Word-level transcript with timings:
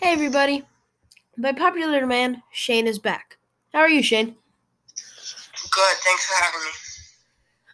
Hey 0.00 0.12
everybody. 0.12 0.62
By 1.36 1.50
popular 1.50 1.98
demand, 1.98 2.36
Shane 2.52 2.86
is 2.86 3.00
back. 3.00 3.36
How 3.72 3.80
are 3.80 3.88
you, 3.88 4.00
Shane? 4.00 4.36
Good, 5.72 5.96
thanks 6.04 6.24
for 6.24 6.44
having 6.44 6.60
me. 6.60 6.70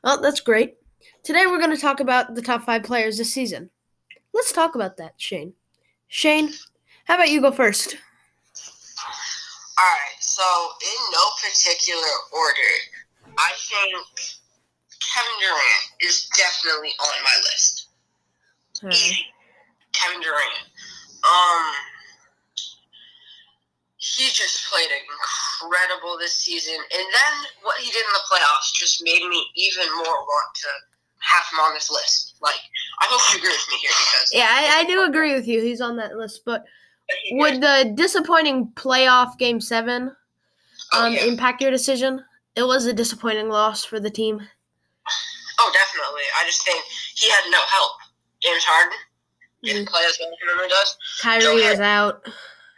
Oh, 0.05 0.23
that's 0.23 0.41
great. 0.41 0.77
Today 1.23 1.45
we're 1.45 1.59
going 1.59 1.77
to 1.77 1.81
talk 1.81 2.01
about 2.01 2.35
the 2.35 2.41
top 2.41 2.63
five 2.63 2.83
players 2.83 3.19
this 3.19 3.31
season. 3.31 3.69
Let's 4.33 4.53
talk 4.53 4.75
about 4.75 4.97
that, 4.97 5.13
Shane. 5.19 5.53
Shane, 6.09 6.55
how 7.05 7.17
about 7.17 7.29
you 7.29 7.43
go 7.43 7.53
first? 7.53 7.95
Alright, 9.79 10.17
so 10.19 10.43
in 10.83 11.13
no 11.13 11.25
particular 11.43 12.09
order, 12.33 13.37
I 13.37 13.51
think 13.69 13.93
Kevin 15.13 15.41
Durant 15.41 15.93
is 16.01 16.31
definitely 16.35 16.93
on 17.01 17.23
my 17.23 17.37
list. 17.53 17.89
Alright. 18.83 18.97
Easy. 18.97 19.27
Kevin 19.93 20.23
Durant. 20.23 20.65
Um 21.23 21.73
he 24.17 24.29
just 24.31 24.71
played 24.71 24.91
incredible 25.65 26.19
this 26.19 26.35
season. 26.35 26.75
And 26.75 27.03
then 27.13 27.33
what 27.63 27.79
he 27.81 27.91
did 27.91 28.01
in 28.05 28.13
the 28.13 28.25
playoffs 28.31 28.73
just 28.75 29.03
made 29.05 29.27
me 29.29 29.47
even 29.57 29.87
more 29.97 30.05
want 30.05 30.55
to 30.55 30.69
have 31.21 31.45
him 31.53 31.61
on 31.61 31.75
this 31.75 31.91
list. 31.91 32.37
Like, 32.41 32.61
I 33.03 33.07
hope 33.09 33.21
you 33.33 33.39
agree 33.39 33.51
with 33.51 33.67
me 33.71 33.77
here 33.79 33.91
because 33.91 34.31
Yeah, 34.33 34.49
I, 34.51 34.81
I 34.81 34.85
do 34.85 35.05
agree 35.05 35.35
with 35.35 35.47
you. 35.49 35.61
He's 35.63 35.81
on 35.81 35.97
that 35.97 36.17
list, 36.17 36.43
but 36.45 36.65
would 37.33 37.61
the 37.61 37.93
disappointing 37.95 38.69
playoff 38.75 39.39
game 39.39 39.61
seven 39.61 40.15
um, 40.93 41.13
yeah. 41.13 41.25
impact 41.25 41.61
your 41.63 41.71
decision? 41.71 42.23
It 42.57 42.63
was 42.63 42.87
a 42.87 42.93
disappointing 42.93 43.49
loss 43.49 43.85
for 43.85 43.99
the 43.99 44.11
team. 44.11 44.41
oh, 45.61 45.73
definitely. 45.73 46.23
I 46.41 46.45
just 46.47 46.65
think 46.65 46.83
he 47.17 47.29
had 47.31 47.45
no 47.51 47.59
help. 47.69 47.93
James 48.43 48.65
Harden 48.65 48.99
didn't 49.63 49.87
Mhm. 49.87 49.91
play 49.91 50.03
as 50.07 50.19
well 50.21 50.29
as 50.31 50.39
he 50.41 50.47
normally 50.47 50.69
does. 50.69 50.97
Kyrie 51.21 51.69
was 51.71 51.81
out. 51.81 52.27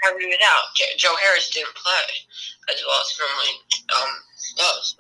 Kyrie 0.03 0.27
was 0.27 0.37
out. 0.45 0.65
Joe 0.99 1.15
Harris 1.23 1.51
didn't 1.51 1.75
play 1.75 2.07
as 2.73 2.83
well 2.87 3.01
as 3.01 3.09
he 3.11 3.17
normally 3.23 3.53
um, 3.95 4.13
does. 4.57 4.97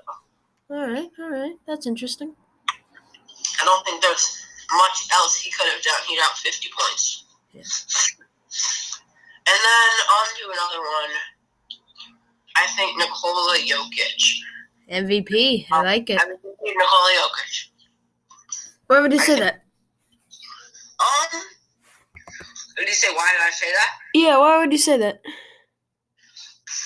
All 0.70 0.86
right, 0.86 1.10
all 1.20 1.30
right. 1.30 1.56
That's 1.66 1.86
interesting. 1.86 2.34
I 3.60 3.64
don't 3.64 3.84
think 3.86 4.02
there's 4.02 4.42
much 4.72 5.06
else 5.14 5.36
he 5.40 5.50
could 5.50 5.66
have 5.70 5.82
done. 5.82 5.94
He'd 6.08 6.18
out 6.20 6.36
50 6.38 6.68
points. 6.76 7.24
Yeah. 7.52 7.62
And 9.48 9.60
then 9.62 9.90
on 10.18 10.26
to 10.26 10.44
another 10.50 10.80
one. 10.80 11.12
I 12.56 12.66
think 12.74 12.96
Nikola 12.98 13.58
Jokic. 13.58 14.22
MVP. 14.90 15.66
I 15.70 15.82
like 15.82 16.10
it. 16.10 16.20
Mean, 16.26 16.74
Nikola 16.76 17.10
Jokic. 17.16 17.68
Why 18.88 19.00
would 19.00 19.12
you 19.12 19.20
I 19.20 19.22
say 19.22 19.34
think- 19.34 19.44
that? 19.44 19.62
Um, 20.98 21.42
did 22.76 22.88
you 22.88 22.94
say 22.94 23.08
why 23.12 23.28
did 23.32 23.46
I 23.46 23.50
say 23.50 23.72
that? 23.72 23.90
Yeah, 24.14 24.38
why 24.38 24.58
would 24.58 24.72
you 24.72 24.78
say 24.78 24.96
that? 24.98 25.20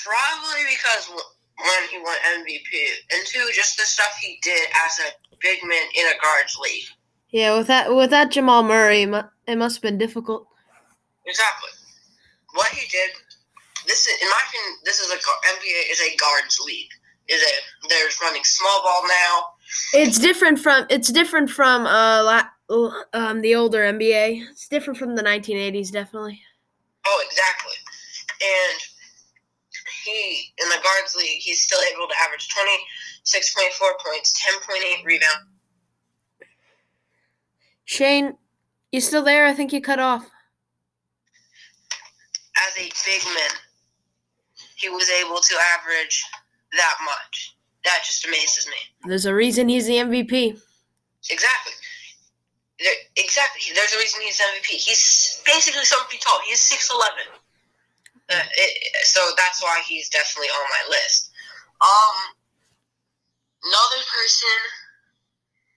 Probably 0.04 0.62
because 0.70 1.06
w- 1.06 1.30
one, 1.58 1.88
he 1.90 1.98
won 1.98 2.16
MVP, 2.40 2.70
and 3.12 3.26
two, 3.26 3.46
just 3.52 3.76
the 3.76 3.84
stuff 3.84 4.16
he 4.20 4.38
did 4.42 4.66
as 4.86 4.98
a 5.00 5.36
big 5.40 5.62
man 5.62 5.82
in 5.94 6.06
a 6.06 6.18
guards 6.22 6.56
league. 6.62 6.84
Yeah, 7.30 7.56
with 7.56 7.66
that 7.68 7.94
with 7.94 8.10
that 8.10 8.30
Jamal 8.30 8.62
Murray, 8.62 9.02
it 9.02 9.56
must 9.58 9.76
have 9.76 9.82
been 9.82 9.98
difficult. 9.98 10.46
Exactly. 11.26 11.70
What 12.54 12.68
he 12.68 12.88
did. 12.88 13.10
This 13.86 14.06
is, 14.06 14.20
in 14.20 14.28
my 14.28 14.40
opinion, 14.48 14.78
this 14.84 15.00
is 15.00 15.10
a 15.10 15.16
NBA 15.16 15.90
is 15.90 16.00
a 16.00 16.16
guards 16.16 16.58
league. 16.66 16.90
Is 17.28 17.42
a 17.42 17.88
there's 17.88 18.18
running 18.20 18.42
small 18.44 18.82
ball 18.82 19.02
now. 19.06 19.44
It's 19.94 20.18
different 20.18 20.58
from 20.58 20.86
it's 20.90 21.12
different 21.12 21.50
from 21.50 21.86
uh 21.86 22.22
la, 22.24 22.42
um 23.12 23.40
the 23.40 23.54
older 23.54 23.80
NBA. 23.80 24.42
It's 24.50 24.68
different 24.68 24.98
from 24.98 25.16
the 25.16 25.22
1980s, 25.22 25.90
definitely. 25.90 26.40
Oh, 27.06 27.22
exactly. 27.26 27.74
And 28.42 28.80
he 30.04 30.52
in 30.58 30.68
the 30.68 30.78
guards 30.82 31.14
league, 31.16 31.40
he's 31.40 31.60
still 31.60 31.80
able 31.94 32.06
to 32.08 32.14
average 32.22 32.48
twenty 32.54 32.78
six 33.24 33.54
point 33.54 33.72
four 33.72 33.94
points, 34.04 34.32
ten 34.44 34.54
point 34.66 34.84
eight 34.84 35.04
rebounds. 35.04 35.46
Shane, 37.84 38.36
you 38.92 39.00
still 39.00 39.22
there? 39.24 39.46
I 39.46 39.52
think 39.52 39.72
you 39.72 39.80
cut 39.80 39.98
off. 39.98 40.24
as 42.68 42.76
a 42.76 42.88
big 43.04 43.24
man, 43.24 43.50
he 44.76 44.88
was 44.88 45.08
able 45.10 45.40
to 45.40 45.54
average 45.78 46.22
that 46.72 46.94
much. 47.04 47.56
That 47.84 48.00
just 48.04 48.24
amazes 48.26 48.66
me. 48.68 49.08
There's 49.08 49.26
a 49.26 49.34
reason 49.34 49.68
he's 49.68 49.86
the 49.86 49.94
MVP. 49.96 50.60
Exactly. 51.30 51.72
Exactly. 53.16 53.74
There's 53.74 53.92
a 53.92 53.98
reason 53.98 54.22
he's 54.22 54.40
MVP. 54.40 54.80
He's 54.80 55.42
basically 55.44 55.84
something 55.84 56.18
tall. 56.20 56.40
He's 56.46 56.60
six 56.60 56.88
eleven. 56.88 57.28
Uh, 58.30 58.46
it, 58.56 58.70
so 59.04 59.20
that's 59.36 59.62
why 59.62 59.82
he's 59.86 60.08
definitely 60.08 60.48
on 60.48 60.64
my 60.70 60.96
list. 60.96 61.30
Um, 61.82 62.16
another 63.64 64.02
person 64.16 64.56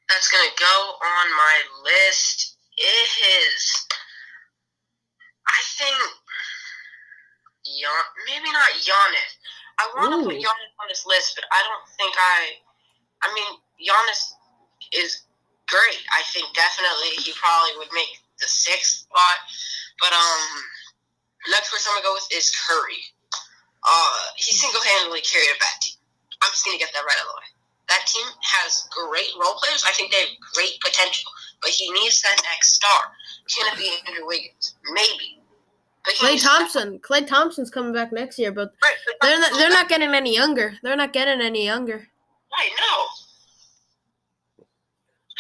that's 0.08 0.31
gonna 0.31 0.56
go 0.56 0.75
on 1.02 1.25
my 1.34 1.58
list 1.84 2.56
is, 2.78 3.88
I 5.47 5.59
think, 5.75 6.00
Gian, 7.68 8.06
maybe 8.28 8.47
not 8.53 8.72
Giannis. 8.80 9.31
I 9.80 9.90
want 9.96 10.24
to 10.24 10.30
put. 10.30 10.40
Giannis 10.40 10.72
on 10.80 10.88
this 10.88 11.06
list, 11.06 11.36
but 11.36 11.44
I 11.52 11.59
don't 11.68 11.88
think 11.97 12.16
I. 12.16 12.63
I 13.24 13.34
mean, 13.34 13.59
Giannis 13.81 14.40
is 14.94 15.24
great. 15.74 16.02
I 16.14 16.22
think 16.30 16.54
definitely 16.54 17.18
he 17.18 17.34
probably 17.34 17.74
would 17.82 17.90
make 17.98 18.22
the 18.38 18.46
sixth 18.46 19.10
spot. 19.10 19.38
But 19.98 20.14
um, 20.14 20.46
next 21.50 21.74
person 21.74 21.90
I'm 21.90 22.06
gonna 22.06 22.14
go 22.14 22.18
with 22.18 22.30
is 22.30 22.54
Curry. 22.54 23.02
Uh, 23.82 24.22
he 24.38 24.54
single 24.54 24.82
handedly 24.82 25.26
carried 25.26 25.50
a 25.50 25.58
bad 25.58 25.78
team. 25.82 25.98
I'm 26.46 26.54
just 26.54 26.62
gonna 26.62 26.78
get 26.78 26.94
that 26.94 27.02
right 27.02 27.18
out 27.18 27.26
of 27.26 27.34
the 27.34 27.40
way. 27.42 27.50
That 27.90 28.06
team 28.06 28.26
has 28.42 28.88
great 28.94 29.34
role 29.36 29.58
players. 29.60 29.84
I 29.86 29.92
think 29.92 30.14
they 30.14 30.22
have 30.24 30.36
great 30.54 30.78
potential, 30.80 31.30
but 31.62 31.74
he 31.74 31.90
needs 31.92 32.22
that 32.22 32.38
next 32.48 32.78
star. 32.80 33.12
Can 33.50 33.68
it 33.74 33.78
be 33.78 33.90
Andrew 34.08 34.26
Wiggins? 34.26 34.76
Maybe. 34.94 35.42
Klay 36.04 36.42
Thompson. 36.42 37.00
Klay 37.00 37.26
Thompson's 37.26 37.70
coming 37.70 37.94
back 37.94 38.12
next 38.12 38.38
year, 38.38 38.52
but 38.52 38.74
Right, 38.84 38.96
but 39.06 39.16
they're 39.22 39.40
not, 39.40 39.52
they're 39.58 39.70
not 39.70 39.88
getting 39.88 40.14
any 40.14 40.36
younger. 40.36 40.76
They're 40.84 40.98
not 40.98 41.14
getting 41.14 41.40
any 41.42 41.66
younger. 41.66 42.08
Right, 42.52 42.72
no. 42.78 43.06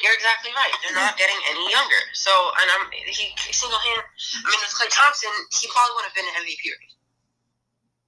You're 0.03 0.13
exactly 0.13 0.51
right. 0.51 0.71
They're 0.83 0.99
not 0.99 1.17
getting 1.17 1.39
any 1.49 1.71
younger. 1.71 2.03
So, 2.11 2.29
and 2.61 2.69
I'm 2.69 2.91
he 2.91 3.31
single 3.53 3.79
hand. 3.79 4.03
I 4.43 4.49
mean, 4.51 4.59
with 4.59 4.75
Klay 4.75 4.91
Thompson, 4.91 5.31
he 5.49 5.67
probably 5.71 5.95
would 5.95 6.03
have 6.03 6.13
been 6.13 6.25
an 6.25 6.43
MVP. 6.43 6.65
race. 6.67 6.95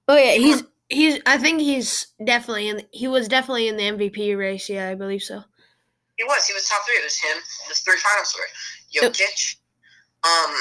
Oh 0.08 0.16
yeah, 0.16 0.32
he's 0.32 0.62
he's. 0.90 1.20
I 1.24 1.38
think 1.38 1.62
he's 1.62 2.08
definitely 2.22 2.68
in. 2.68 2.82
He 2.92 3.08
was 3.08 3.28
definitely 3.28 3.68
in 3.68 3.78
the 3.78 3.84
MVP 3.84 4.36
race. 4.36 4.68
Yeah, 4.68 4.90
I 4.90 4.94
believe 4.94 5.22
so. 5.22 5.42
He 6.18 6.24
was. 6.24 6.46
He 6.46 6.52
was 6.52 6.68
top 6.68 6.82
three. 6.84 6.96
It 6.96 7.04
was 7.04 7.16
him. 7.16 7.38
The 7.68 7.74
three 7.74 7.96
finals 7.96 8.36
were 8.36 9.08
Jokic, 9.08 9.56
um, 10.22 10.54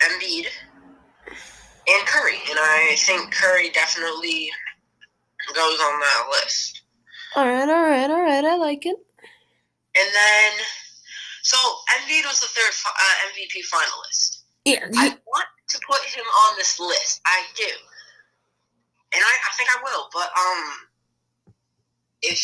Embiid, 0.00 0.48
and 1.26 2.06
Curry. 2.06 2.38
And 2.50 2.58
I 2.60 2.94
think 2.98 3.32
Curry 3.32 3.70
definitely 3.70 4.50
goes 5.54 5.80
on 5.80 6.00
that 6.00 6.26
list. 6.30 6.82
All 7.36 7.46
right, 7.46 7.68
all 7.68 7.82
right, 7.82 8.10
all 8.10 8.22
right. 8.22 8.44
I 8.44 8.56
like 8.56 8.84
it. 8.84 8.96
And 9.96 10.08
then, 10.12 10.52
so 11.42 11.56
Embiid 11.96 12.26
was 12.26 12.40
the 12.40 12.46
third 12.46 12.72
uh, 12.86 13.14
MVP 13.30 13.62
finalist. 13.70 14.42
Yeah, 14.64 14.88
I 14.96 15.16
want 15.26 15.46
to 15.68 15.78
put 15.86 16.00
him 16.02 16.24
on 16.24 16.56
this 16.56 16.80
list. 16.80 17.20
I 17.26 17.42
do, 17.54 17.68
and 19.12 19.22
I, 19.22 19.32
I 19.32 19.52
think 19.56 19.68
I 19.70 19.82
will. 19.84 20.08
But 20.12 20.30
um, 20.38 20.72
if 22.22 22.38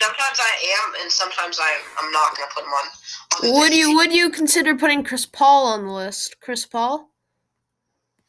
sometimes 0.00 0.38
I 0.40 0.86
am, 0.86 1.02
and 1.02 1.12
sometimes 1.12 1.58
I 1.60 1.76
I'm 2.00 2.10
not 2.12 2.34
going 2.34 2.48
to 2.48 2.54
put 2.54 2.64
him 2.64 2.70
on. 2.70 3.52
on 3.52 3.60
would 3.60 3.70
list. 3.70 3.74
you 3.74 3.94
would 3.96 4.12
you 4.12 4.30
consider 4.30 4.74
putting 4.74 5.04
Chris 5.04 5.26
Paul 5.26 5.66
on 5.66 5.84
the 5.84 5.92
list? 5.92 6.40
Chris 6.40 6.64
Paul, 6.64 7.10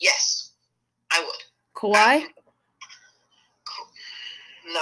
Yes, 0.02 0.52
I 1.12 1.20
would. 1.22 1.44
Kawhi. 1.76 2.26
No, 4.74 4.82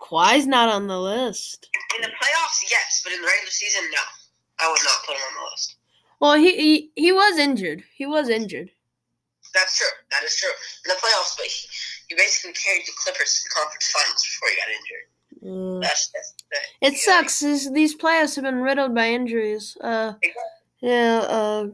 Kawhi's 0.00 0.46
not 0.46 0.68
on 0.68 0.86
the 0.86 0.98
list. 0.98 1.68
In 1.98 2.02
the 2.06 2.14
playoffs, 2.14 2.62
yes, 2.70 3.02
but 3.02 3.12
in 3.12 3.20
the 3.20 3.26
regular 3.26 3.50
season, 3.50 3.82
no. 3.90 4.04
I 4.60 4.70
would 4.70 4.80
not 4.82 5.06
put 5.06 5.14
him 5.14 5.22
on 5.22 5.34
the 5.34 5.50
list. 5.50 5.76
Well, 6.20 6.34
he 6.34 6.56
he, 6.56 6.90
he 6.94 7.12
was 7.12 7.38
injured. 7.38 7.82
He 7.94 8.06
was 8.06 8.28
injured. 8.28 8.70
That's 9.54 9.78
true. 9.78 9.94
That 10.10 10.24
is 10.24 10.36
true. 10.36 10.50
In 10.84 10.88
the 10.88 11.00
playoffs, 11.00 11.36
but 11.36 11.46
he, 11.46 11.68
he 12.08 12.14
basically 12.16 12.52
carried 12.52 12.82
the 12.86 12.92
Clippers 12.96 13.34
to 13.34 13.40
the 13.44 13.54
conference 13.54 13.90
finals 13.90 14.24
before 14.24 14.48
he 14.50 14.56
got 14.56 14.68
injured. 14.78 15.06
Uh, 15.38 15.80
That's, 15.80 16.10
that's 16.12 16.34
that, 16.50 16.88
it 16.88 16.96
sucks. 16.98 17.40
This, 17.40 17.70
these 17.70 17.94
players 17.94 18.34
have 18.34 18.44
been 18.44 18.60
riddled 18.60 18.94
by 18.94 19.10
injuries. 19.10 19.76
Uh, 19.80 20.14
yeah. 20.80 21.18
Uh, 21.20 21.66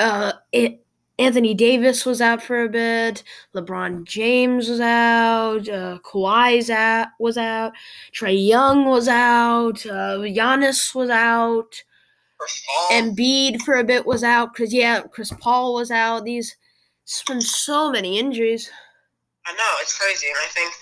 uh, 0.00 0.32
it, 0.50 0.83
Anthony 1.18 1.54
Davis 1.54 2.04
was 2.04 2.20
out 2.20 2.42
for 2.42 2.62
a 2.64 2.68
bit. 2.68 3.22
LeBron 3.54 4.04
James 4.04 4.68
was 4.68 4.80
out. 4.80 5.68
Uh, 5.68 5.98
Kawhi's 6.02 6.70
out. 6.70 7.08
Was 7.20 7.38
out. 7.38 7.72
Trae 8.12 8.48
Young 8.48 8.84
was 8.86 9.06
out. 9.06 9.84
Uh, 9.86 10.18
Giannis 10.18 10.94
was 10.94 11.10
out. 11.10 11.82
Embiid 12.90 13.62
for 13.62 13.74
a 13.76 13.84
bit 13.84 14.04
was 14.04 14.24
out 14.24 14.52
because 14.52 14.74
yeah, 14.74 15.02
Chris 15.02 15.32
Paul 15.40 15.74
was 15.74 15.90
out. 15.90 16.24
These 16.24 16.56
It's 17.04 17.22
been 17.22 17.40
so 17.40 17.90
many 17.90 18.18
injuries. 18.18 18.70
I 19.46 19.52
know 19.52 19.70
it's 19.80 19.96
crazy, 19.98 20.26
and 20.26 20.36
I 20.42 20.48
think 20.48 20.72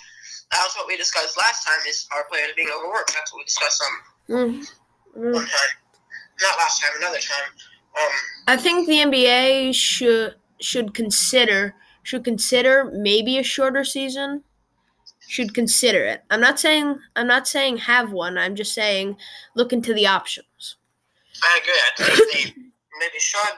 that's 0.51 0.75
what 0.77 0.87
we 0.89 0.97
discussed 0.97 1.37
last 1.37 1.67
time 1.67 1.79
is 1.89 2.07
our 2.13 2.25
players 2.31 2.53
being 2.57 2.69
overworked. 2.75 3.13
That's 3.15 3.33
what 3.33 3.39
we 3.41 3.45
discussed 3.45 3.83
um 3.83 3.99
Mm. 4.29 4.67
Mm. 5.17 5.35
one 5.35 5.43
time, 5.45 5.73
not 6.41 6.57
last 6.59 6.81
time, 6.81 6.93
another 6.99 7.19
time. 7.19 7.51
Um, 8.01 8.09
I 8.47 8.57
think 8.57 8.87
the 8.87 8.99
NBA 8.99 9.75
should 9.75 10.35
should 10.61 10.95
consider 10.95 11.75
should 12.03 12.25
consider 12.25 12.91
maybe 12.93 13.39
a 13.39 13.43
shorter 13.43 13.85
season. 13.85 14.43
Should 15.29 15.55
consider 15.55 16.05
it. 16.05 16.23
I'm 16.31 16.41
not 16.41 16.59
saying 16.59 16.99
I'm 17.17 17.27
not 17.27 17.49
saying 17.49 17.79
have 17.79 18.13
one. 18.13 18.37
I'm 18.37 18.57
just 18.57 18.75
saying 18.75 19.17
look 19.55 19.73
into 19.73 19.95
the 19.95 20.07
options. 20.07 20.77
I 21.43 21.61
agree. 21.63 21.81
I 22.07 22.17
think 22.17 22.33
they 22.33 22.63
maybe 23.01 23.19
should. 23.19 23.57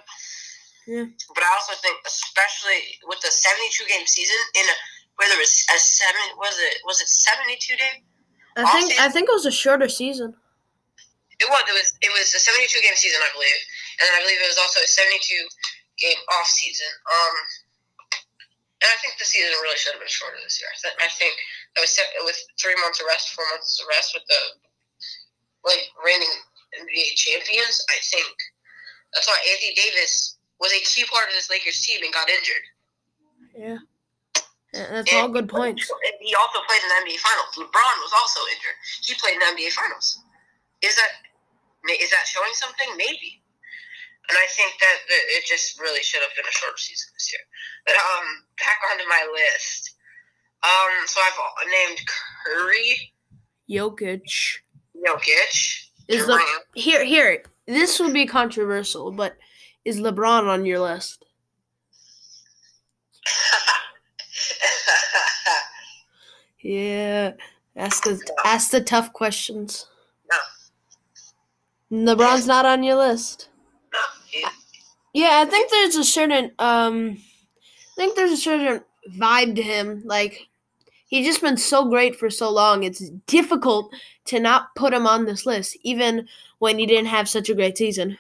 Yeah. 0.87 1.07
But 1.35 1.43
I 1.43 1.51
also 1.55 1.73
think, 1.81 1.97
especially 2.07 3.01
with 3.09 3.21
the 3.21 3.31
seventy-two 3.31 3.87
game 3.89 4.07
season, 4.07 4.37
in 4.55 4.65
a, 4.65 4.77
where 5.17 5.29
there 5.29 5.39
was 5.39 5.65
a 5.75 5.79
seven, 5.79 6.21
was 6.37 6.55
it 6.61 6.79
was 6.85 7.01
it 7.01 7.09
seventy-two 7.09 7.77
game? 7.77 8.05
I 8.57 8.71
think 8.71 9.01
I 9.01 9.09
think 9.09 9.29
it 9.29 9.33
was 9.33 9.47
a 9.47 9.51
shorter 9.51 9.89
season. 9.89 10.35
It 11.41 11.49
was. 11.49 11.63
It 11.69 11.73
was. 11.73 11.93
It 12.03 12.13
was 12.13 12.35
a 12.35 12.39
seventy-two 12.39 12.81
game 12.83 12.95
season, 12.95 13.21
I 13.25 13.33
believe, 13.33 13.61
and 14.01 14.09
I 14.15 14.23
believe 14.23 14.41
it 14.41 14.51
was 14.51 14.61
also 14.61 14.81
a 14.83 14.89
seventy-two 14.89 15.45
game 15.99 16.19
off 16.39 16.49
season. 16.51 16.91
Um, 17.07 17.37
and 18.83 18.89
I 18.93 18.97
think 19.01 19.17
the 19.17 19.25
season 19.25 19.55
really 19.65 19.79
should 19.81 19.97
have 19.97 20.03
been 20.03 20.13
shorter 20.13 20.37
this 20.45 20.61
year. 20.61 20.69
I, 20.69 20.77
th- 20.77 21.01
I 21.01 21.09
think 21.17 21.33
it 21.77 21.81
was 21.81 21.95
set 21.95 22.11
with 22.21 22.37
three 22.61 22.77
months 22.83 23.01
of 23.01 23.09
rest, 23.09 23.33
four 23.33 23.47
months 23.49 23.81
of 23.81 23.89
rest 23.89 24.13
with 24.13 24.27
the 24.29 24.41
like 25.65 25.89
reigning 26.05 26.29
NBA 26.77 27.17
champions. 27.17 27.81
I 27.89 27.99
think 28.03 28.29
that's 29.15 29.25
why 29.25 29.39
Anthony 29.49 29.73
Davis 29.73 30.37
was 30.61 30.75
a 30.75 30.83
key 30.85 31.07
part 31.09 31.31
of 31.31 31.35
this 31.35 31.49
Lakers 31.49 31.81
team 31.81 32.03
and 32.03 32.13
got 32.13 32.29
injured. 32.29 32.67
Yeah. 33.57 33.79
Yeah, 34.75 34.91
That's 34.91 35.15
all 35.15 35.31
good 35.31 35.49
points. 35.49 35.87
He 36.19 36.35
also 36.35 36.59
played 36.67 36.83
in 36.83 36.91
the 36.91 36.99
NBA 37.07 37.23
Finals. 37.23 37.55
LeBron 37.55 37.97
was 38.03 38.13
also 38.13 38.43
injured. 38.51 38.77
He 39.07 39.15
played 39.15 39.39
in 39.39 39.41
the 39.41 39.51
NBA 39.55 39.71
Finals. 39.71 40.19
Is 40.83 40.97
that 40.97 41.25
is 42.01 42.11
that 42.11 42.27
showing 42.27 42.53
something? 42.55 42.89
Maybe. 42.97 43.44
And 44.29 44.39
I 44.39 44.47
think 44.57 44.73
that, 44.81 44.97
that 45.09 45.23
it 45.37 45.45
just 45.47 45.79
really 45.81 46.01
should 46.03 46.23
have 46.23 46.35
been 46.35 46.47
a 46.49 46.53
shorter 46.53 46.79
season 46.79 47.11
this 47.15 47.31
year. 47.33 47.41
But 47.87 47.97
um, 47.97 48.27
back 48.59 48.79
onto 48.91 49.09
my 49.09 49.27
list. 49.33 49.97
Um, 50.63 51.07
so 51.07 51.21
I've 51.21 51.69
named 51.69 52.01
Curry, 52.47 53.13
Jokic 53.69 54.23
Jokic, 54.97 55.89
is 56.09 56.27
the 56.27 56.41
here 56.75 57.05
here. 57.05 57.43
This 57.67 58.01
will 58.01 58.13
be 58.13 58.25
controversial, 58.25 59.13
but 59.13 59.37
is 59.85 60.01
LeBron 60.01 60.49
on 60.49 60.65
your 60.65 60.81
list? 60.81 61.23
Yeah. 66.65 67.33
Ask 67.77 68.05
the 68.05 68.19
ask 68.45 68.71
the 68.71 68.81
tough 68.81 69.13
questions. 69.13 69.87
No, 71.91 72.15
LeBron's 72.15 72.47
not 72.55 72.65
on 72.65 72.83
your 72.83 72.97
list. 72.97 73.51
Yeah, 75.15 75.43
I 75.47 75.49
think 75.49 75.71
there's 75.71 75.97
a 75.97 76.05
certain 76.05 76.53
um 76.59 77.19
I 77.81 77.95
think 77.97 78.17
there's 78.17 78.33
a 78.33 78.37
certain 78.37 78.83
vibe 79.17 79.57
to 79.57 79.63
him. 79.63 80.03
Like 80.05 80.49
he's 81.07 81.27
just 81.27 81.41
been 81.41 81.57
so 81.57 81.89
great 81.89 82.17
for 82.17 82.31
so 82.31 82.51
long. 82.51 82.83
It's 82.85 83.09
difficult 83.27 83.95
to 84.27 84.41
not 84.41 84.75
put 84.75 84.93
him 84.93 85.07
on 85.07 85.25
this 85.25 85.47
list, 85.47 85.77
even 85.83 86.29
when 86.59 86.79
he 86.79 86.87
didn't 86.87 87.07
have 87.07 87.29
such 87.29 87.49
a 87.49 87.55
great 87.55 87.79
season. 87.79 88.19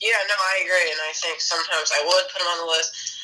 yeah, 0.00 0.10
no, 0.28 0.34
I 0.38 0.62
agree, 0.62 0.90
and 0.92 1.00
I 1.08 1.12
think 1.14 1.40
sometimes 1.40 1.90
I 1.94 2.04
would 2.06 2.24
put 2.32 2.42
him 2.42 2.48
on 2.48 2.66
the 2.66 2.72
list. 2.72 3.14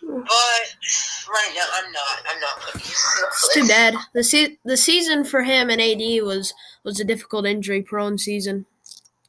But 0.00 1.30
right 1.30 1.52
now, 1.54 1.66
I'm 1.72 1.92
not. 1.92 2.18
I'm 2.30 2.40
not 2.40 2.60
putting 2.60 2.80
him 2.80 2.88
on 2.88 3.20
the 3.20 3.26
It's 3.28 3.42
list. 3.44 3.54
too 3.54 3.66
bad. 3.68 3.94
The 4.14 4.24
se- 4.24 4.58
the 4.64 4.76
season 4.76 5.24
for 5.24 5.42
him 5.42 5.70
and 5.70 5.80
AD 5.80 6.22
was 6.24 6.52
was 6.84 7.00
a 7.00 7.04
difficult 7.04 7.46
injury 7.46 7.82
prone 7.82 8.18
season. 8.18 8.66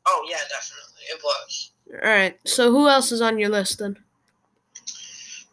Oh 0.06 0.26
yeah, 0.30 0.38
definitely, 0.50 1.04
it 1.12 1.22
was. 1.24 1.69
All 1.94 2.09
right. 2.09 2.38
So 2.45 2.71
who 2.71 2.88
else 2.88 3.12
is 3.12 3.21
on 3.21 3.39
your 3.39 3.50
list 3.50 3.80
then? 3.80 3.97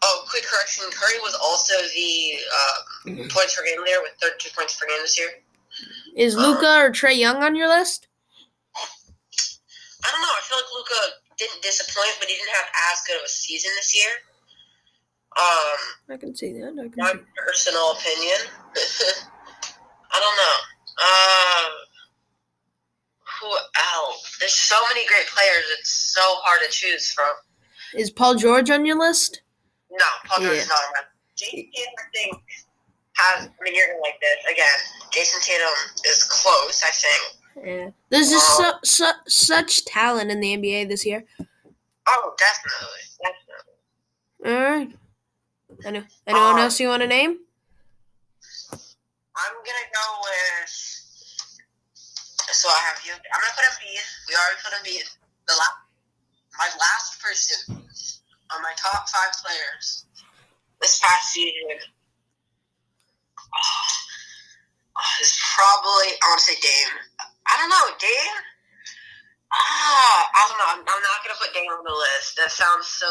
Oh, 0.02 0.24
quick 0.28 0.44
correction: 0.44 0.84
Curry 0.92 1.18
was 1.20 1.34
also 1.34 1.74
the 1.94 2.34
uh, 2.52 3.28
points 3.32 3.56
per 3.56 3.64
game 3.64 3.82
leader 3.82 3.98
with 4.02 4.12
32 4.20 4.50
points 4.54 4.76
per 4.78 4.86
game 4.86 4.98
this 5.00 5.18
year. 5.18 5.30
Is 6.14 6.36
Luka 6.36 6.80
or 6.80 6.90
Trae 6.90 7.16
Young 7.16 7.42
on 7.42 7.54
your 7.56 7.68
list? 7.68 8.08
I 8.76 10.08
don't 10.12 10.20
know. 10.20 10.28
I 10.28 10.40
feel 10.44 10.58
like 10.58 10.70
Luka 10.76 11.00
didn't 11.36 11.62
disappoint, 11.62 12.16
but 12.20 12.28
he 12.28 12.36
didn't 12.36 12.54
have 12.54 12.68
as 12.92 13.02
good 13.06 13.16
of 13.16 13.22
a 13.24 13.28
season 13.28 13.70
this 13.76 13.94
year. 13.96 14.12
Um, 15.36 16.14
I 16.14 16.16
can 16.16 16.34
see 16.34 16.52
that. 16.52 16.72
I 16.72 16.88
can 16.88 16.94
my 16.96 17.12
see. 17.12 17.18
personal 17.36 17.92
opinion. 17.92 18.40
I 20.12 20.20
don't 20.20 20.36
know. 20.36 20.56
Uh, 20.96 21.68
who 23.40 23.48
else? 23.48 24.36
There's 24.40 24.54
so 24.54 24.76
many 24.88 25.06
great 25.06 25.26
players. 25.26 25.64
It's 25.78 26.12
so 26.14 26.20
hard 26.44 26.60
to 26.64 26.70
choose 26.70 27.12
from. 27.12 27.30
Is 27.94 28.10
Paul 28.10 28.34
George 28.36 28.70
on 28.70 28.84
your 28.84 28.98
list? 28.98 29.42
No, 29.90 30.04
Paul 30.26 30.42
George 30.44 30.58
is 30.58 30.68
not 30.68 30.78
on 30.78 30.92
my. 30.94 31.00
Jayson 31.36 31.70
Tatum, 31.74 31.92
I 31.98 32.02
think, 32.14 32.42
has. 33.16 33.46
I 33.46 33.50
mean, 33.62 33.74
you're 33.74 33.86
gonna 33.88 34.00
like 34.00 34.18
this 34.20 34.52
again. 34.52 34.78
Jayson 35.12 35.40
Tatum 35.42 35.68
is 36.06 36.24
close. 36.24 36.82
I 36.82 36.90
think. 36.90 37.66
Yeah. 37.66 37.90
There's 38.10 38.30
just 38.30 38.56
so, 38.56 38.72
so, 38.84 39.10
such 39.28 39.84
talent 39.86 40.30
in 40.30 40.40
the 40.40 40.56
NBA 40.56 40.88
this 40.88 41.04
year. 41.06 41.24
Oh, 42.08 42.34
definitely, 42.38 43.32
definitely. 44.42 44.62
All 44.64 44.70
right. 44.70 44.90
Any, 45.84 46.04
anyone 46.26 46.52
Um, 46.54 46.58
else 46.58 46.78
you 46.80 46.88
want 46.88 47.02
to 47.02 47.06
name? 47.08 47.38
I'm 48.72 49.54
gonna 49.54 49.90
go 49.92 50.20
with. 50.22 50.95
So 52.52 52.69
I 52.69 52.81
have 52.88 52.98
you. 53.04 53.12
I'm 53.12 53.40
gonna 53.43 53.56
put 53.58 53.66
Embiid. 53.66 54.06
We 54.28 54.34
already 54.34 54.60
put 54.62 54.72
Embiid. 54.78 55.06
The 55.46 55.54
last, 55.54 55.78
my 56.58 56.69
last 56.78 57.20
person 57.22 57.82
on 58.50 58.62
my 58.62 58.72
top 58.78 59.08
five 59.08 59.34
players 59.43 60.06
this 60.81 61.00
past 61.02 61.32
season. 61.32 61.78
Oh, 64.98 65.02
oh, 65.04 65.22
is 65.22 65.32
probably 65.54 66.12
I 66.12 66.25
want 66.28 66.40
to 66.40 66.44
say 66.44 66.56
Dame. 66.60 66.96
I 67.46 67.56
don't 67.56 67.70
know 67.70 67.84
Dame. 68.00 68.38
Ah, 69.52 70.28
I 70.34 70.40
don't 70.48 70.58
know. 70.58 70.69
I'm, 70.72 70.81
I'm 70.81 71.02
not 71.04 71.19
gonna 71.25 71.38
put 71.40 71.54
Dame 71.54 71.70
on 71.70 71.84
the 71.84 71.93
list. 71.93 72.37
That 72.37 72.50
sounds 72.50 72.87
so. 72.87 73.06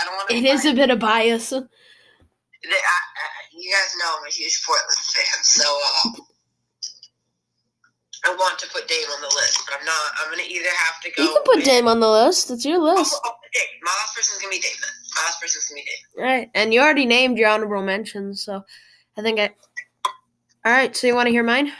I 0.00 0.04
don't 0.04 0.14
want. 0.14 0.30
It 0.30 0.44
is 0.44 0.64
a 0.64 0.72
bit 0.72 0.90
of 0.90 1.00
bias. 1.00 1.52
I, 1.52 1.58
I, 1.58 3.26
you 3.52 3.72
guys 3.72 3.94
know 4.00 4.16
I'm 4.20 4.26
a 4.26 4.30
huge 4.32 4.62
Portland 4.64 5.04
fan, 5.12 5.44
so 5.44 5.64
uh, 5.64 6.24
I 8.26 8.34
want 8.34 8.58
to 8.60 8.68
put 8.68 8.88
Dame 8.88 9.06
on 9.14 9.20
the 9.20 9.34
list, 9.36 9.62
but 9.66 9.78
I'm 9.78 9.84
not. 9.84 9.94
I'm 10.22 10.30
gonna 10.30 10.48
either 10.48 10.68
have 10.68 11.00
to 11.02 11.10
go. 11.10 11.22
You 11.22 11.28
can 11.28 11.42
put 11.44 11.56
with- 11.56 11.64
Dame 11.64 11.88
on 11.88 12.00
the 12.00 12.08
list. 12.08 12.50
It's 12.50 12.64
your 12.64 12.78
I'll, 12.78 12.96
list. 12.96 13.20
I'll 13.24 13.32
put 13.32 13.52
Dame. 13.52 13.80
My 13.82 13.90
last 13.90 14.16
person's 14.16 14.40
gonna 14.40 14.50
be 14.50 14.60
Dame. 14.60 14.72
Then. 14.80 14.90
My 15.14 15.22
last 15.26 15.40
person's 15.40 15.66
gonna 15.66 15.80
be 15.80 15.84
Dame. 15.84 16.24
All 16.24 16.24
right. 16.24 16.50
And 16.54 16.72
you 16.72 16.80
already 16.80 17.06
named 17.06 17.38
your 17.38 17.48
honorable 17.50 17.82
mentions, 17.82 18.42
so 18.42 18.64
I 19.16 19.22
think 19.22 19.38
I. 19.40 19.54
All 20.64 20.72
right. 20.72 20.96
So 20.96 21.06
you 21.06 21.14
want 21.14 21.26
to 21.26 21.32
hear 21.32 21.42
mine? 21.42 21.72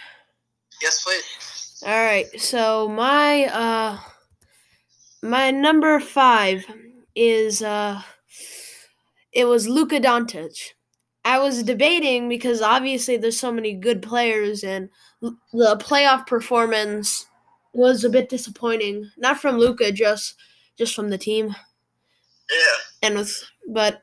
Yes, 0.82 1.02
please. 1.02 1.82
All 1.86 2.04
right. 2.04 2.26
So 2.40 2.88
my 2.88 3.46
uh 3.46 3.98
my 5.22 5.50
number 5.50 6.00
5 6.00 6.66
is 7.14 7.62
uh 7.62 8.02
it 9.32 9.46
was 9.46 9.68
Luka 9.68 9.98
Doncic. 9.98 10.72
I 11.24 11.38
was 11.38 11.62
debating 11.62 12.28
because 12.28 12.60
obviously 12.60 13.16
there's 13.16 13.38
so 13.40 13.50
many 13.50 13.72
good 13.72 14.02
players 14.02 14.62
and 14.62 14.90
the 15.52 15.76
playoff 15.76 16.26
performance 16.26 17.26
was 17.72 18.04
a 18.04 18.10
bit 18.10 18.28
disappointing. 18.28 19.10
Not 19.16 19.40
from 19.40 19.58
Luka, 19.58 19.92
just 19.92 20.36
just 20.76 20.94
from 20.94 21.08
the 21.10 21.18
team 21.18 21.54
Yeah. 22.50 23.08
and 23.08 23.14
with 23.16 23.44
but 23.68 24.02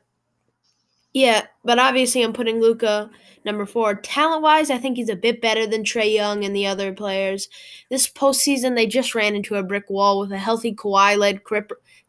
yeah, 1.12 1.46
but 1.64 1.78
obviously 1.78 2.22
I'm 2.22 2.32
putting 2.32 2.60
Luka 2.60 3.10
number 3.44 3.66
four. 3.66 3.94
Talent 3.96 4.42
wise, 4.42 4.70
I 4.70 4.78
think 4.78 4.96
he's 4.96 5.10
a 5.10 5.16
bit 5.16 5.42
better 5.42 5.66
than 5.66 5.82
Trae 5.84 6.14
Young 6.14 6.44
and 6.44 6.56
the 6.56 6.66
other 6.66 6.92
players. 6.92 7.48
This 7.90 8.08
postseason, 8.08 8.74
they 8.74 8.86
just 8.86 9.14
ran 9.14 9.34
into 9.34 9.56
a 9.56 9.62
brick 9.62 9.90
wall 9.90 10.20
with 10.20 10.32
a 10.32 10.38
healthy 10.38 10.74
Kawhi 10.74 11.18
led 11.18 11.42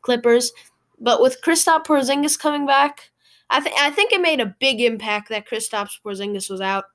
Clippers. 0.01 0.53
But 0.99 1.21
with 1.21 1.41
Kristaps 1.41 1.85
Porzingis 1.85 2.39
coming 2.39 2.65
back, 2.65 3.11
I 3.49 3.59
think 3.59 3.75
I 3.77 3.89
think 3.91 4.13
it 4.13 4.21
made 4.21 4.39
a 4.39 4.55
big 4.59 4.79
impact 4.79 5.29
that 5.29 5.47
Kristaps 5.47 5.99
Porzingis 6.03 6.49
was 6.49 6.61
out. 6.61 6.85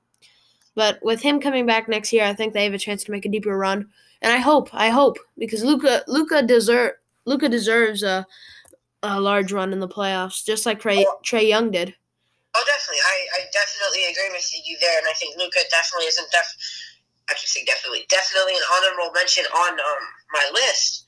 But 0.79 1.03
with 1.03 1.19
him 1.19 1.41
coming 1.41 1.65
back 1.65 1.89
next 1.89 2.13
year, 2.13 2.23
I 2.23 2.31
think 2.31 2.53
they 2.53 2.63
have 2.63 2.73
a 2.73 2.79
chance 2.79 3.03
to 3.03 3.11
make 3.11 3.25
a 3.25 3.29
deeper 3.35 3.51
run. 3.51 3.91
And 4.21 4.31
I 4.31 4.37
hope, 4.37 4.69
I 4.71 4.87
hope, 4.87 5.19
because 5.37 5.61
Luka 5.61 6.07
Luka 6.07 6.39
deserve 6.41 6.93
Luka 7.25 7.49
deserves 7.49 8.01
a 8.01 8.25
a 9.03 9.19
large 9.19 9.51
run 9.51 9.73
in 9.73 9.81
the 9.81 9.91
playoffs, 9.91 10.39
just 10.39 10.65
like 10.65 10.79
Trae 10.79 11.03
Trae 11.19 11.43
Young 11.43 11.69
did. 11.69 11.93
Oh, 12.55 12.63
definitely. 12.63 13.03
I, 13.03 13.17
I 13.35 13.39
definitely 13.51 14.07
agree 14.07 14.31
with 14.31 14.47
you 14.55 14.77
there, 14.79 14.97
and 14.97 15.07
I 15.11 15.11
think 15.19 15.35
Luka 15.35 15.59
definitely 15.69 16.07
isn't 16.07 16.31
def. 16.31 16.47
I 17.27 17.35
should 17.35 17.49
say 17.49 17.65
definitely, 17.65 18.07
definitely 18.07 18.55
an 18.55 18.63
honorable 18.71 19.11
mention 19.11 19.43
on 19.51 19.73
um, 19.73 20.03
my 20.31 20.47
list. 20.53 21.03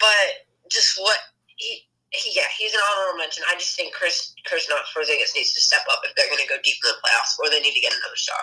But 0.00 0.50
just 0.68 0.98
what 0.98 1.30
he 1.62 1.86
he, 2.10 2.34
yeah, 2.34 2.50
he's 2.58 2.74
an 2.74 2.82
honorable 2.90 3.22
mention. 3.22 3.44
I 3.46 3.54
just 3.54 3.76
think 3.76 3.94
Chris 3.94 4.34
Chris 4.50 4.66
not 4.68 4.82
Porzingis 4.90 5.30
needs 5.38 5.54
to 5.54 5.60
step 5.62 5.86
up 5.94 6.02
if 6.02 6.10
they're 6.18 6.26
going 6.26 6.42
to 6.42 6.50
go 6.50 6.58
deep 6.66 6.82
in 6.82 6.90
the 6.90 6.98
playoffs, 7.06 7.38
or 7.38 7.46
they 7.54 7.62
need 7.62 7.78
to 7.78 7.86
get 7.86 7.94
another 7.94 8.18
star. 8.18 8.42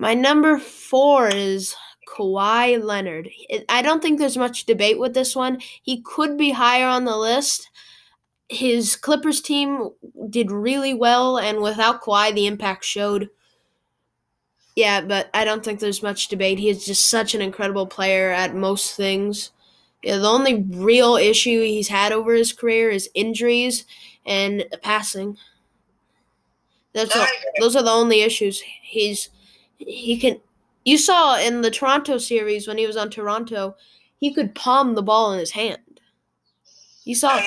My 0.00 0.14
number 0.14 0.56
four 0.56 1.28
is 1.28 1.76
Kawhi 2.08 2.82
Leonard. 2.82 3.28
I 3.68 3.82
don't 3.82 4.00
think 4.00 4.18
there's 4.18 4.38
much 4.38 4.64
debate 4.64 4.98
with 4.98 5.12
this 5.12 5.36
one. 5.36 5.60
He 5.82 6.00
could 6.00 6.38
be 6.38 6.52
higher 6.52 6.86
on 6.86 7.04
the 7.04 7.18
list. 7.18 7.68
His 8.48 8.96
Clippers 8.96 9.42
team 9.42 9.90
did 10.30 10.50
really 10.50 10.94
well, 10.94 11.36
and 11.36 11.60
without 11.60 12.02
Kawhi, 12.02 12.34
the 12.34 12.46
impact 12.46 12.82
showed. 12.82 13.28
Yeah, 14.74 15.02
but 15.02 15.28
I 15.34 15.44
don't 15.44 15.62
think 15.62 15.80
there's 15.80 16.02
much 16.02 16.28
debate. 16.28 16.58
He 16.58 16.70
is 16.70 16.86
just 16.86 17.08
such 17.08 17.34
an 17.34 17.42
incredible 17.42 17.86
player 17.86 18.30
at 18.30 18.54
most 18.54 18.96
things. 18.96 19.50
Yeah, 20.02 20.16
the 20.16 20.30
only 20.30 20.62
real 20.70 21.16
issue 21.16 21.60
he's 21.60 21.88
had 21.88 22.10
over 22.10 22.32
his 22.32 22.54
career 22.54 22.88
is 22.88 23.10
injuries 23.12 23.84
and 24.24 24.64
passing. 24.80 25.36
That's 26.94 27.14
all, 27.14 27.26
those 27.60 27.76
are 27.76 27.82
the 27.82 27.90
only 27.90 28.22
issues. 28.22 28.62
He's 28.82 29.28
he 29.80 30.18
can. 30.18 30.40
You 30.84 30.96
saw 30.96 31.38
in 31.38 31.60
the 31.60 31.70
Toronto 31.70 32.18
series 32.18 32.66
when 32.66 32.78
he 32.78 32.86
was 32.86 32.96
on 32.96 33.10
Toronto, 33.10 33.76
he 34.18 34.32
could 34.32 34.54
palm 34.54 34.94
the 34.94 35.02
ball 35.02 35.32
in 35.32 35.38
his 35.38 35.50
hand. 35.50 36.00
You 37.04 37.14
saw, 37.14 37.40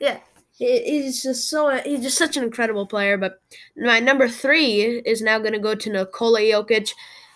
yeah. 0.00 0.18
He's 0.58 1.22
just 1.22 1.48
so 1.48 1.70
he's 1.84 2.02
just 2.02 2.18
such 2.18 2.36
an 2.36 2.42
incredible 2.42 2.86
player. 2.86 3.16
But 3.16 3.40
my 3.76 4.00
number 4.00 4.28
three 4.28 4.80
is 5.06 5.22
now 5.22 5.38
going 5.38 5.52
to 5.52 5.60
go 5.60 5.76
to 5.76 5.90
Nikola 5.90 6.40
Jokic, 6.40 6.90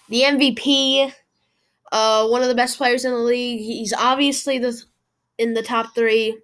the 0.08 0.22
MVP 0.22 1.12
uh, 1.92 2.26
one 2.26 2.42
of 2.42 2.48
the 2.48 2.54
best 2.54 2.78
players 2.78 3.04
in 3.04 3.12
the 3.12 3.18
league. 3.18 3.60
He's 3.60 3.92
obviously 3.92 4.58
the 4.58 4.82
in 5.38 5.54
the 5.54 5.62
top 5.62 5.94
three. 5.94 6.38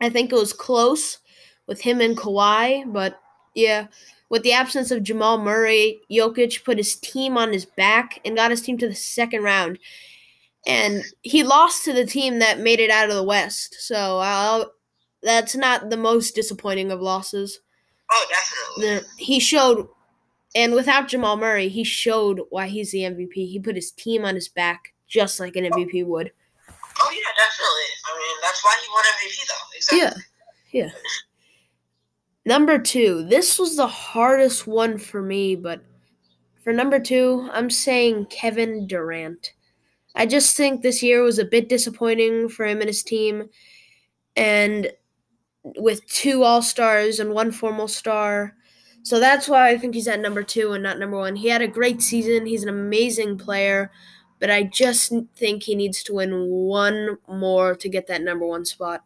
I 0.00 0.10
think 0.10 0.30
it 0.30 0.36
was 0.36 0.52
close 0.52 1.18
with 1.66 1.80
him 1.80 2.00
and 2.00 2.16
Kawhi, 2.16 2.92
but 2.92 3.18
yeah, 3.54 3.86
with 4.34 4.42
the 4.42 4.52
absence 4.52 4.90
of 4.90 5.04
Jamal 5.04 5.38
Murray, 5.38 6.00
Jokic 6.10 6.64
put 6.64 6.76
his 6.76 6.96
team 6.96 7.38
on 7.38 7.52
his 7.52 7.64
back 7.64 8.20
and 8.24 8.34
got 8.34 8.50
his 8.50 8.62
team 8.62 8.76
to 8.78 8.88
the 8.88 8.94
second 8.96 9.44
round. 9.44 9.78
And 10.66 11.04
he 11.22 11.44
lost 11.44 11.84
to 11.84 11.92
the 11.92 12.04
team 12.04 12.40
that 12.40 12.58
made 12.58 12.80
it 12.80 12.90
out 12.90 13.08
of 13.08 13.14
the 13.14 13.22
West. 13.22 13.76
So 13.78 14.18
I'll, 14.18 14.72
that's 15.22 15.54
not 15.54 15.88
the 15.88 15.96
most 15.96 16.34
disappointing 16.34 16.90
of 16.90 17.00
losses. 17.00 17.60
Oh, 18.10 18.26
definitely. 18.76 19.08
He 19.18 19.38
showed 19.38 19.86
and 20.56 20.74
without 20.74 21.06
Jamal 21.06 21.36
Murray, 21.36 21.68
he 21.68 21.84
showed 21.84 22.40
why 22.50 22.66
he's 22.66 22.90
the 22.90 23.02
MVP. 23.02 23.34
He 23.34 23.60
put 23.62 23.76
his 23.76 23.92
team 23.92 24.24
on 24.24 24.34
his 24.34 24.48
back 24.48 24.94
just 25.06 25.38
like 25.38 25.54
an 25.54 25.66
MVP 25.66 26.04
would. 26.06 26.32
Oh 27.00 27.10
yeah, 27.12 27.30
definitely. 27.36 27.88
I 28.04 28.18
mean, 28.18 28.36
that's 28.42 28.64
why 28.64 28.76
he 28.82 28.88
won 28.90 29.04
MVP 29.14 29.46
though. 29.46 29.76
Exactly. 29.76 30.22
Yeah. 30.72 30.84
Yeah. 30.86 30.90
Number 32.46 32.78
2. 32.78 33.24
This 33.28 33.58
was 33.58 33.76
the 33.76 33.86
hardest 33.86 34.66
one 34.66 34.98
for 34.98 35.22
me, 35.22 35.56
but 35.56 35.80
for 36.62 36.72
number 36.72 36.98
2, 36.98 37.48
I'm 37.52 37.70
saying 37.70 38.26
Kevin 38.26 38.86
Durant. 38.86 39.52
I 40.14 40.26
just 40.26 40.56
think 40.56 40.82
this 40.82 41.02
year 41.02 41.22
was 41.22 41.38
a 41.38 41.44
bit 41.44 41.68
disappointing 41.68 42.48
for 42.48 42.66
him 42.66 42.80
and 42.80 42.88
his 42.88 43.02
team 43.02 43.48
and 44.36 44.90
with 45.76 46.06
two 46.06 46.44
All-Stars 46.44 47.18
and 47.18 47.32
one 47.32 47.50
formal 47.50 47.88
star, 47.88 48.54
so 49.02 49.20
that's 49.20 49.48
why 49.48 49.68
I 49.68 49.78
think 49.78 49.94
he's 49.94 50.08
at 50.08 50.20
number 50.20 50.42
two 50.42 50.72
and 50.72 50.82
not 50.82 50.98
number 50.98 51.18
one. 51.18 51.36
He 51.36 51.48
had 51.48 51.60
a 51.60 51.68
great 51.68 52.00
season. 52.00 52.46
He's 52.46 52.62
an 52.62 52.70
amazing 52.70 53.36
player, 53.36 53.90
but 54.40 54.50
I 54.50 54.62
just 54.62 55.12
think 55.36 55.62
he 55.62 55.74
needs 55.74 56.02
to 56.04 56.14
win 56.14 56.48
one 56.48 57.18
more 57.28 57.74
to 57.76 57.88
get 57.90 58.06
that 58.06 58.22
number 58.22 58.46
one 58.46 58.64
spot. 58.64 59.04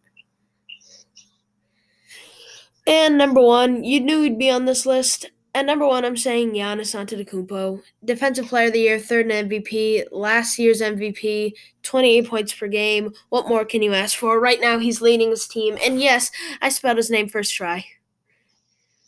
And 2.89 3.19
number 3.19 3.43
one, 3.43 3.85
you 3.85 4.01
knew 4.01 4.23
he'd 4.23 4.39
be 4.39 4.51
on 4.51 4.65
this 4.65 4.87
list. 4.87 5.31
At 5.55 5.67
number 5.67 5.87
one, 5.87 6.07
I'm 6.07 6.17
saying 6.17 6.53
Giannis 6.53 6.95
Antetokounmpo, 6.95 7.83
Defensive 8.03 8.47
Player 8.47 8.69
of 8.69 8.73
the 8.73 8.81
Year, 8.81 8.99
third 8.99 9.31
in 9.31 9.49
MVP, 9.49 10.05
last 10.11 10.59
year's 10.59 10.81
MVP, 10.81 11.53
28 11.83 12.27
points 12.27 12.55
per 12.55 12.67
game. 12.67 13.13
What 13.29 13.47
more 13.47 13.67
can 13.67 13.83
you 13.83 13.93
ask 13.93 14.17
for? 14.17 14.41
Right 14.41 14.61
now, 14.61 14.79
he's 14.79 15.03
leading 15.03 15.29
his 15.31 15.47
team, 15.47 15.77
and 15.85 16.01
yes, 16.01 16.31
I 16.63 16.71
spelled 16.71 16.97
his 16.97 17.11
name 17.11 17.29
first 17.29 17.55
try. 17.55 17.85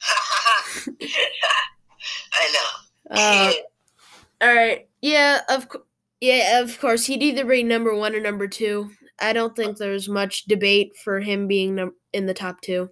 I 2.33 2.53
know. 2.53 3.17
Uh, 3.17 3.53
all 4.43 4.55
right. 4.55 4.89
Yeah. 5.01 5.41
Of 5.49 5.69
yeah. 6.21 6.61
Of 6.61 6.79
course, 6.81 7.07
he'd 7.07 7.23
either 7.23 7.45
be 7.45 7.63
number 7.63 7.95
one 7.95 8.15
or 8.15 8.21
number 8.21 8.47
two. 8.47 8.91
I 9.21 9.33
don't 9.33 9.55
think 9.55 9.77
there's 9.77 10.09
much 10.09 10.45
debate 10.45 10.97
for 10.97 11.21
him 11.21 11.47
being 11.47 11.75
num- 11.77 11.97
in 12.13 12.27
the 12.27 12.35
top 12.35 12.61
two. 12.61 12.91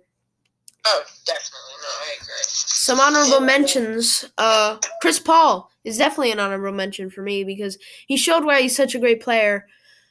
Oh, 0.87 1.03
definitely. 1.27 1.75
Agree. 2.21 2.35
Some 2.43 3.01
honorable 3.01 3.41
mentions. 3.41 4.25
Uh, 4.39 4.79
Chris 5.03 5.19
Paul 5.19 5.71
is 5.85 5.99
definitely 5.99 6.33
an 6.33 6.41
honorable 6.41 6.77
mention 6.77 7.11
for 7.11 7.23
me 7.23 7.45
because 7.45 7.79
he 8.07 8.17
showed 8.17 8.45
why 8.45 8.63
he's 8.63 8.77
such 8.77 8.95
a 8.95 8.99
great 8.99 9.21
player 9.21 9.67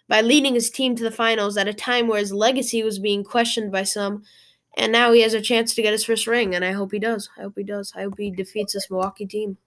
by 0.07 0.21
leading 0.21 0.53
his 0.53 0.69
team 0.69 0.95
to 0.95 1.03
the 1.03 1.11
finals 1.11 1.57
at 1.57 1.67
a 1.67 1.73
time 1.73 2.07
where 2.07 2.19
his 2.19 2.31
legacy 2.31 2.83
was 2.83 2.99
being 2.99 3.23
questioned 3.23 3.71
by 3.71 3.83
some 3.83 4.23
and 4.77 4.91
now 4.91 5.11
he 5.11 5.21
has 5.21 5.33
a 5.33 5.41
chance 5.41 5.73
to 5.73 5.81
get 5.81 5.91
his 5.91 6.05
first 6.05 6.27
ring, 6.27 6.53
and 6.53 6.63
I 6.63 6.71
hope 6.71 6.91
he 6.91 6.99
does. 6.99 7.29
I 7.37 7.41
hope 7.41 7.53
he 7.57 7.63
does. 7.63 7.91
I 7.95 8.03
hope 8.03 8.13
he 8.19 8.29
defeats 8.29 8.73
this 8.73 8.89
Milwaukee 8.91 9.25
team. 9.25 9.57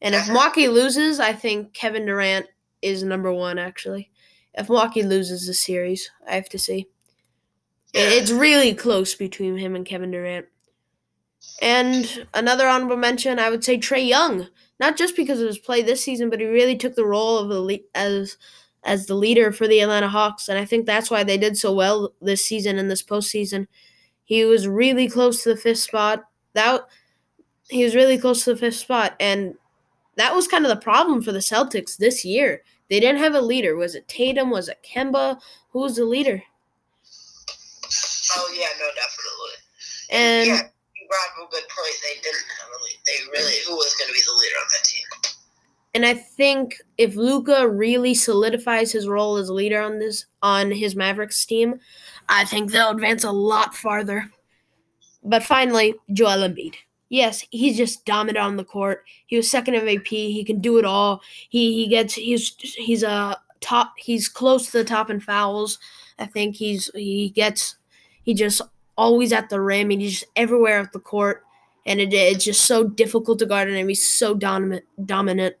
And 0.00 0.14
if 0.16 0.26
Milwaukee 0.26 0.68
loses, 0.68 1.20
I 1.20 1.32
think 1.32 1.74
Kevin 1.74 2.06
Durant 2.06 2.46
is 2.82 3.04
number 3.04 3.32
one, 3.32 3.58
actually. 3.58 4.10
If 4.54 4.68
Milwaukee 4.68 5.04
loses 5.04 5.46
the 5.46 5.54
series, 5.54 6.10
I 6.28 6.34
have 6.34 6.48
to 6.50 6.58
say. 6.58 6.86
It's 7.92 8.30
really 8.30 8.74
close 8.74 9.14
between 9.14 9.56
him 9.56 9.74
and 9.74 9.84
Kevin 9.84 10.10
Durant. 10.10 10.46
And 11.60 12.26
another 12.34 12.66
honorable 12.66 12.96
mention, 12.96 13.38
I 13.38 13.50
would 13.50 13.64
say 13.64 13.76
Trae 13.78 14.06
Young. 14.06 14.48
Not 14.80 14.96
just 14.96 15.14
because 15.14 15.40
of 15.40 15.46
his 15.46 15.58
play 15.58 15.82
this 15.82 16.02
season, 16.02 16.28
but 16.28 16.40
he 16.40 16.46
really 16.46 16.76
took 16.76 16.96
the 16.96 17.06
role 17.06 17.38
of 17.38 17.48
the 17.48 17.84
as 17.94 18.36
as 18.84 19.06
the 19.06 19.14
leader 19.14 19.52
for 19.52 19.68
the 19.68 19.80
Atlanta 19.80 20.08
Hawks, 20.08 20.48
and 20.48 20.58
I 20.58 20.64
think 20.64 20.86
that's 20.86 21.08
why 21.08 21.22
they 21.22 21.38
did 21.38 21.56
so 21.56 21.72
well 21.72 22.12
this 22.20 22.44
season 22.44 22.78
and 22.78 22.90
this 22.90 23.02
postseason. 23.02 23.68
He 24.24 24.44
was 24.44 24.66
really 24.66 25.08
close 25.08 25.42
to 25.42 25.50
the 25.50 25.56
fifth 25.56 25.78
spot. 25.78 26.24
That 26.54 26.80
he 27.68 27.84
was 27.84 27.94
really 27.94 28.18
close 28.18 28.44
to 28.44 28.54
the 28.54 28.58
fifth 28.58 28.76
spot, 28.76 29.14
and 29.20 29.54
that 30.16 30.34
was 30.34 30.48
kind 30.48 30.64
of 30.64 30.68
the 30.68 30.76
problem 30.82 31.22
for 31.22 31.30
the 31.30 31.38
Celtics 31.38 31.96
this 31.96 32.24
year. 32.24 32.62
They 32.90 32.98
didn't 32.98 33.22
have 33.22 33.34
a 33.34 33.40
leader. 33.40 33.76
Was 33.76 33.94
it 33.94 34.08
Tatum? 34.08 34.50
Was 34.50 34.68
it 34.68 34.84
Kemba? 34.84 35.40
Who 35.70 35.80
was 35.80 35.96
the 35.96 36.04
leader? 36.04 36.42
Oh 38.36 38.52
yeah, 38.54 38.66
no, 38.78 38.88
definitely. 38.94 39.56
And 40.10 40.46
yeah, 40.46 40.68
you 40.96 41.06
brought 41.08 41.44
up 41.44 41.48
a 41.48 41.52
good 41.52 41.68
point. 41.68 41.94
They 42.02 42.20
didn't 42.20 42.46
have 42.60 42.68
a 42.68 42.78
lead. 42.84 42.98
They 43.06 43.18
really 43.32 43.58
who 43.66 43.76
was 43.76 43.94
going 43.94 44.08
to 44.08 44.14
be 44.14 44.20
the 44.24 44.38
leader 44.38 44.56
on 44.60 44.66
that 44.68 44.84
team. 44.84 45.32
And 45.94 46.06
I 46.06 46.14
think 46.14 46.78
if 46.96 47.16
Luka 47.16 47.68
really 47.68 48.14
solidifies 48.14 48.92
his 48.92 49.06
role 49.06 49.36
as 49.36 49.48
a 49.48 49.54
leader 49.54 49.80
on 49.80 49.98
this 49.98 50.24
on 50.42 50.70
his 50.70 50.96
Mavericks 50.96 51.44
team, 51.44 51.80
I 52.28 52.44
think 52.44 52.70
they'll 52.70 52.90
advance 52.90 53.24
a 53.24 53.32
lot 53.32 53.74
farther. 53.74 54.30
But 55.22 55.42
finally, 55.42 55.94
Joel 56.12 56.48
Embiid. 56.48 56.74
Yes, 57.10 57.44
he's 57.50 57.76
just 57.76 58.06
dominant 58.06 58.42
on 58.42 58.56
the 58.56 58.64
court. 58.64 59.04
He 59.26 59.36
was 59.36 59.50
second 59.50 59.74
MVP. 59.74 60.08
He 60.08 60.44
can 60.44 60.60
do 60.60 60.78
it 60.78 60.86
all. 60.86 61.20
He 61.50 61.74
he 61.74 61.88
gets 61.88 62.14
he's 62.14 62.56
he's 62.58 63.02
a 63.02 63.38
top. 63.60 63.92
He's 63.98 64.30
close 64.30 64.70
to 64.70 64.78
the 64.78 64.84
top 64.84 65.10
in 65.10 65.20
fouls. 65.20 65.78
I 66.18 66.24
think 66.24 66.56
he's 66.56 66.90
he 66.94 67.28
gets 67.28 67.76
he 68.22 68.34
just 68.34 68.62
always 68.96 69.32
at 69.32 69.48
the 69.50 69.60
rim. 69.60 69.90
and 69.90 70.00
He's 70.00 70.20
just 70.20 70.32
everywhere 70.36 70.80
at 70.80 70.92
the 70.92 71.00
court, 71.00 71.44
and 71.86 72.00
it, 72.00 72.12
it's 72.12 72.44
just 72.44 72.64
so 72.64 72.84
difficult 72.84 73.38
to 73.40 73.46
guard 73.46 73.68
him. 73.68 73.88
He's 73.88 74.08
so 74.08 74.34
dominant. 74.34 74.84
Dominant. 75.04 75.56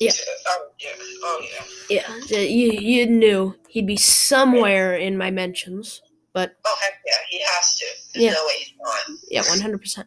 Yeah. 0.00 0.12
Oh 0.46 0.68
yeah. 0.78 0.88
Oh 1.22 1.46
yeah. 1.90 2.04
Yeah. 2.28 2.38
You 2.38 2.72
you 2.72 3.06
knew 3.06 3.54
he'd 3.68 3.86
be 3.86 3.96
somewhere 3.96 4.94
in 4.94 5.16
my 5.16 5.30
mentions, 5.30 6.02
but 6.32 6.56
oh 6.64 6.76
heck 6.80 7.00
yeah, 7.04 7.12
he 7.28 7.40
has 7.40 7.78
to. 7.78 7.84
There's 8.14 8.24
yeah. 8.26 8.32
no 8.32 8.46
way 8.46 8.52
he's 8.58 8.74
not. 8.80 9.18
Yeah, 9.28 9.42
one 9.48 9.60
hundred 9.60 9.80
percent. 9.80 10.06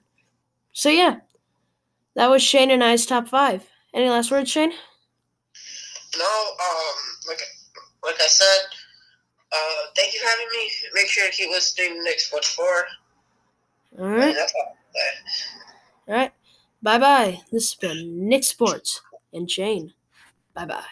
So 0.72 0.90
yeah, 0.90 1.18
that 2.16 2.30
was 2.30 2.42
Shane 2.42 2.72
and 2.72 2.84
I's 2.84 3.06
top 3.06 3.28
five. 3.28 3.68
Any 3.94 4.10
last 4.10 4.32
words, 4.32 4.50
Shane? 4.50 4.72
No. 6.18 6.26
Um. 6.26 6.96
Like 7.28 7.42
like 8.06 8.16
I 8.22 8.28
said. 8.28 8.81
Uh, 9.52 9.58
thank 9.96 10.14
you 10.14 10.20
for 10.20 10.28
having 10.28 10.48
me. 10.52 10.72
Make 10.94 11.08
sure 11.08 11.30
to 11.30 11.32
keep 11.32 11.50
listening 11.50 11.96
to 11.96 12.04
Nick 12.04 12.20
Sports 12.20 12.54
Four. 12.54 12.86
All 14.00 14.08
right. 14.08 14.36
all. 14.38 14.78
all 16.08 16.16
right. 16.16 16.32
Bye 16.82 16.98
bye. 16.98 17.42
This 17.52 17.72
has 17.72 17.76
been 17.76 18.28
Nick 18.28 18.44
Sports 18.44 19.02
and 19.34 19.50
Shane. 19.50 19.94
Bye 20.54 20.66
bye. 20.66 20.84